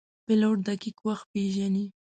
[0.25, 1.85] پیلوټ دقیق وخت پیژني.